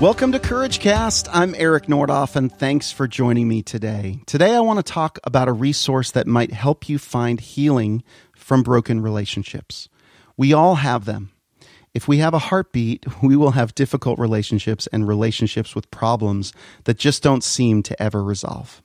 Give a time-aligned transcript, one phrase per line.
[0.00, 1.28] Welcome to Courage Cast.
[1.32, 4.18] I'm Eric Nordoff, and thanks for joining me today.
[4.26, 8.02] Today, I want to talk about a resource that might help you find healing
[8.36, 9.88] from broken relationships.
[10.36, 11.30] We all have them.
[11.94, 16.52] If we have a heartbeat, we will have difficult relationships and relationships with problems
[16.84, 18.82] that just don't seem to ever resolve.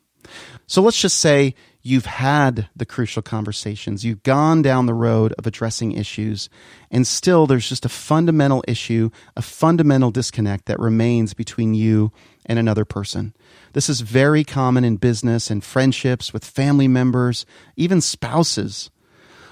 [0.67, 1.55] So let's just say
[1.89, 6.49] you've had the crucial conversations, you've gone down the road of addressing issues,
[6.91, 12.11] and still there's just a fundamental issue, a fundamental disconnect that remains between you
[12.45, 13.33] and another person.
[13.73, 18.89] This is very common in business and friendships with family members, even spouses.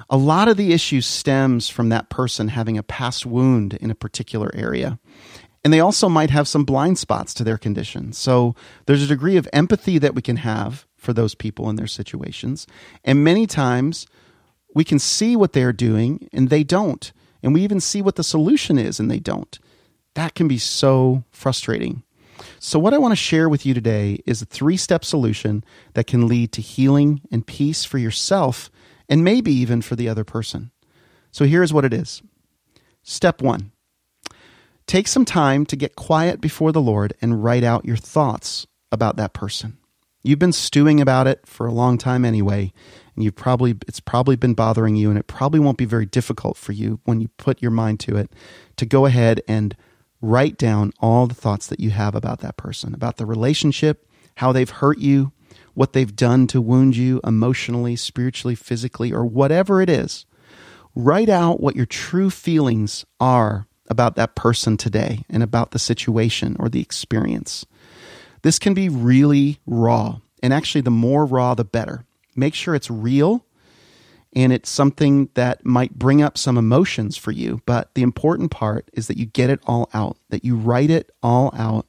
[0.09, 3.95] A lot of the issue stems from that person having a past wound in a
[3.95, 4.99] particular area.
[5.63, 8.13] And they also might have some blind spots to their condition.
[8.13, 11.87] So there's a degree of empathy that we can have for those people in their
[11.87, 12.67] situations.
[13.05, 14.07] And many times
[14.75, 17.13] we can see what they're doing and they don't.
[17.41, 19.57] And we even see what the solution is and they don't.
[20.15, 22.03] That can be so frustrating.
[22.59, 25.63] So, what I want to share with you today is a three step solution
[25.93, 28.69] that can lead to healing and peace for yourself
[29.07, 30.71] and maybe even for the other person.
[31.31, 32.21] So, here's what it is
[33.01, 33.71] Step one
[34.87, 39.15] take some time to get quiet before the Lord and write out your thoughts about
[39.15, 39.77] that person.
[40.27, 42.73] You've been stewing about it for a long time anyway,
[43.15, 46.57] and you've probably it's probably been bothering you and it probably won't be very difficult
[46.57, 48.29] for you when you put your mind to it
[48.75, 49.77] to go ahead and
[50.21, 54.51] write down all the thoughts that you have about that person, about the relationship, how
[54.51, 55.31] they've hurt you,
[55.75, 60.25] what they've done to wound you emotionally, spiritually, physically, or whatever it is.
[60.93, 66.57] Write out what your true feelings are about that person today and about the situation
[66.59, 67.65] or the experience.
[68.47, 70.19] This can be really raw.
[70.41, 72.05] And actually, the more raw, the better.
[72.33, 73.45] Make sure it's real
[74.31, 77.61] and it's something that might bring up some emotions for you.
[77.65, 81.11] But the important part is that you get it all out, that you write it
[81.21, 81.87] all out,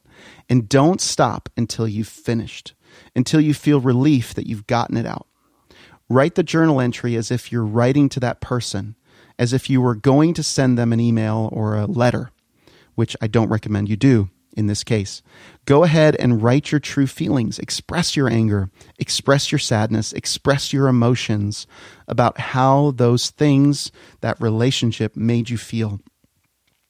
[0.49, 2.73] and don't stop until you've finished,
[3.15, 5.27] until you feel relief that you've gotten it out.
[6.09, 8.97] Write the journal entry as if you're writing to that person,
[9.37, 12.31] as if you were going to send them an email or a letter,
[12.95, 15.23] which I don't recommend you do in this case.
[15.65, 17.57] Go ahead and write your true feelings.
[17.57, 21.65] Express your anger, express your sadness, express your emotions
[22.07, 25.99] about how those things, that relationship made you feel,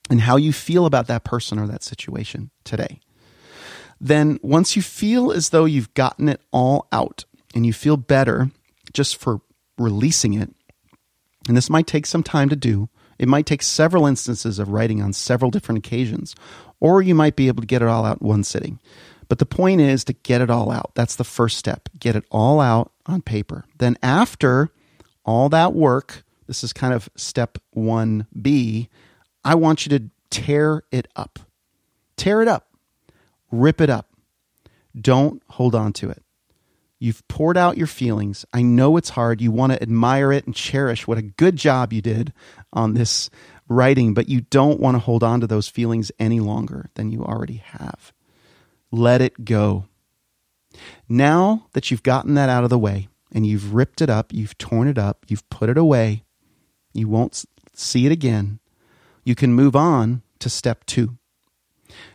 [0.09, 2.99] and how you feel about that person or that situation today.
[4.01, 8.49] Then, once you feel as though you've gotten it all out and you feel better
[8.93, 9.41] just for
[9.77, 10.49] releasing it,
[11.47, 15.01] and this might take some time to do, it might take several instances of writing
[15.01, 16.33] on several different occasions,
[16.79, 18.79] or you might be able to get it all out in one sitting.
[19.27, 20.91] But the point is to get it all out.
[20.95, 21.87] That's the first step.
[21.99, 23.65] Get it all out on paper.
[23.77, 24.71] Then, after
[25.23, 28.87] all that work, this is kind of step 1B,
[29.45, 31.39] I want you to tear it up.
[32.17, 32.69] Tear it up.
[33.51, 34.09] Rip it up.
[34.99, 36.23] Don't hold on to it.
[36.97, 38.45] You've poured out your feelings.
[38.51, 39.39] I know it's hard.
[39.39, 42.33] You want to admire it and cherish what a good job you did
[42.73, 43.29] on this
[43.69, 47.23] writing, but you don't want to hold on to those feelings any longer than you
[47.23, 48.11] already have.
[48.91, 49.85] Let it go.
[51.07, 54.57] Now that you've gotten that out of the way and you've ripped it up, you've
[54.57, 56.23] torn it up, you've put it away,
[56.93, 58.59] you won't see it again,
[59.23, 61.17] you can move on to step two.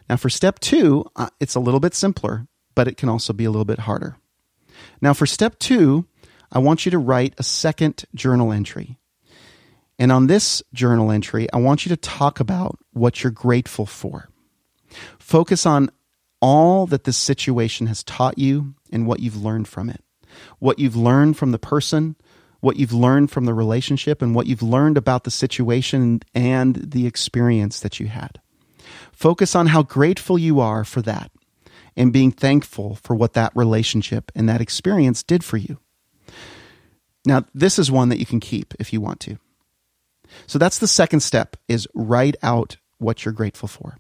[0.09, 3.45] Now, for step two, uh, it's a little bit simpler, but it can also be
[3.45, 4.17] a little bit harder.
[5.01, 6.07] Now, for step two,
[6.53, 8.99] I want you to write a second journal entry.
[9.99, 14.29] And on this journal entry, I want you to talk about what you're grateful for.
[15.19, 15.91] Focus on
[16.41, 20.03] all that this situation has taught you and what you've learned from it.
[20.59, 22.17] What you've learned from the person,
[22.61, 27.07] what you've learned from the relationship, and what you've learned about the situation and the
[27.07, 28.41] experience that you had.
[29.13, 31.31] Focus on how grateful you are for that
[31.97, 35.79] and being thankful for what that relationship and that experience did for you.
[37.25, 39.39] Now, this is one that you can keep if you want to.
[40.47, 43.99] So that's the second step is write out what you're grateful for.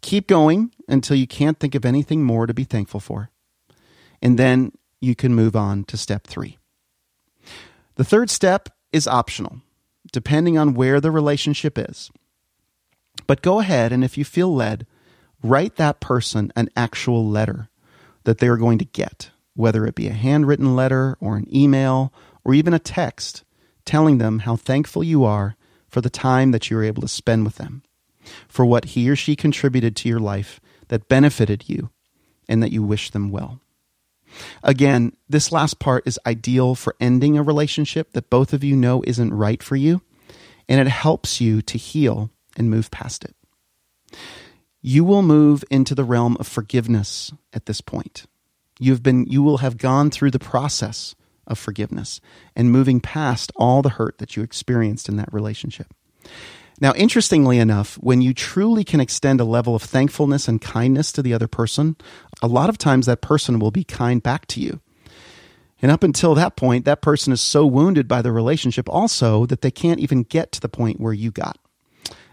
[0.00, 3.30] Keep going until you can't think of anything more to be thankful for.
[4.22, 6.58] And then you can move on to step 3.
[7.96, 9.60] The third step is optional,
[10.12, 12.10] depending on where the relationship is.
[13.26, 14.86] But go ahead and if you feel led,
[15.42, 17.68] write that person an actual letter
[18.24, 22.12] that they're going to get, whether it be a handwritten letter or an email
[22.44, 23.44] or even a text
[23.86, 25.56] telling them how thankful you are
[25.88, 27.82] for the time that you were able to spend with them,
[28.48, 31.90] for what he or she contributed to your life that benefited you,
[32.48, 33.60] and that you wish them well.
[34.62, 39.02] Again, this last part is ideal for ending a relationship that both of you know
[39.06, 40.02] isn't right for you,
[40.68, 43.34] and it helps you to heal and move past it.
[44.82, 48.26] You will move into the realm of forgiveness at this point.
[48.78, 51.14] You've been you will have gone through the process
[51.46, 52.20] of forgiveness
[52.54, 55.92] and moving past all the hurt that you experienced in that relationship.
[56.80, 61.22] Now, interestingly enough, when you truly can extend a level of thankfulness and kindness to
[61.22, 61.96] the other person,
[62.42, 64.80] a lot of times that person will be kind back to you.
[65.80, 69.62] And up until that point, that person is so wounded by the relationship also that
[69.62, 71.58] they can't even get to the point where you got,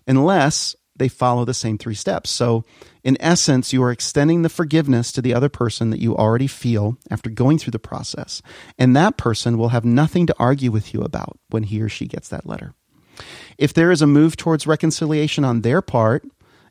[0.07, 2.29] unless they follow the same three steps.
[2.29, 2.63] So,
[3.03, 6.97] in essence, you are extending the forgiveness to the other person that you already feel
[7.09, 8.41] after going through the process.
[8.77, 12.05] And that person will have nothing to argue with you about when he or she
[12.05, 12.73] gets that letter.
[13.57, 16.25] If there is a move towards reconciliation on their part,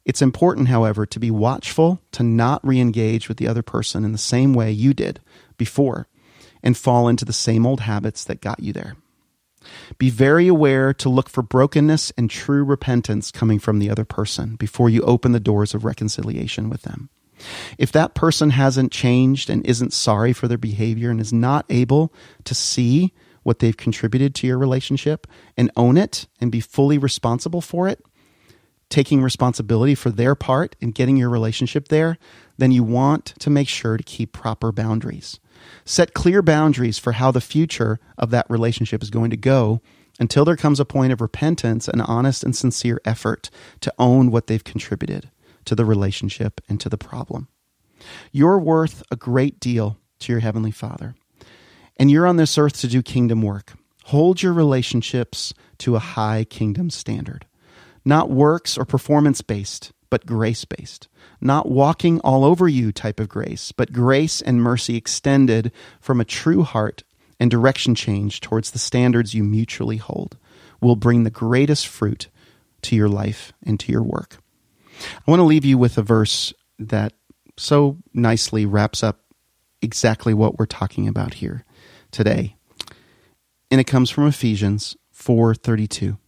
[0.04, 4.12] it's important, however, to be watchful to not re engage with the other person in
[4.12, 5.20] the same way you did
[5.56, 6.08] before
[6.62, 8.96] and fall into the same old habits that got you there.
[9.98, 14.56] Be very aware to look for brokenness and true repentance coming from the other person
[14.56, 17.10] before you open the doors of reconciliation with them.
[17.78, 22.12] If that person hasn't changed and isn't sorry for their behavior and is not able
[22.44, 23.12] to see
[23.42, 25.26] what they've contributed to your relationship
[25.56, 28.04] and own it and be fully responsible for it,
[28.88, 32.18] taking responsibility for their part in getting your relationship there,
[32.62, 35.40] then you want to make sure to keep proper boundaries.
[35.84, 39.80] Set clear boundaries for how the future of that relationship is going to go
[40.20, 43.50] until there comes a point of repentance and honest and sincere effort
[43.80, 45.28] to own what they've contributed
[45.64, 47.48] to the relationship and to the problem.
[48.30, 51.16] You're worth a great deal to your Heavenly Father,
[51.96, 53.72] and you're on this earth to do kingdom work.
[54.04, 57.46] Hold your relationships to a high kingdom standard,
[58.04, 61.08] not works or performance based but grace based.
[61.40, 65.72] Not walking all over you type of grace, but grace and mercy extended
[66.02, 67.02] from a true heart
[67.40, 70.36] and direction change towards the standards you mutually hold
[70.82, 72.28] will bring the greatest fruit
[72.82, 74.36] to your life and to your work.
[75.00, 77.14] I want to leave you with a verse that
[77.56, 79.20] so nicely wraps up
[79.80, 81.64] exactly what we're talking about here
[82.10, 82.54] today.
[83.70, 86.18] And it comes from Ephesians 4:32.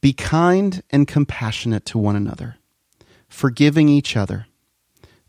[0.00, 2.56] Be kind and compassionate to one another,
[3.28, 4.46] forgiving each other,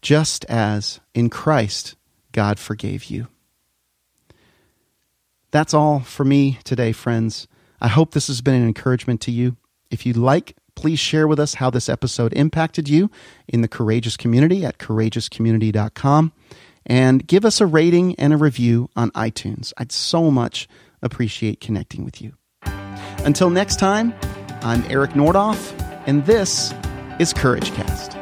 [0.02, 1.96] just as in Christ
[2.32, 3.28] God forgave you.
[5.52, 7.48] That's all for me today, friends.
[7.82, 9.58] I hope this has been an encouragement to you.
[9.90, 13.10] If you'd like, please share with us how this episode impacted you
[13.48, 16.32] in the Courageous Community at courageouscommunity.com
[16.86, 19.74] and give us a rating and a review on iTunes.
[19.78, 20.68] I'd so much
[21.02, 22.34] appreciate connecting with you.
[23.26, 24.14] Until next time,
[24.62, 25.74] I'm Eric Nordoff,
[26.06, 26.74] and this
[27.18, 28.19] is CourageCast.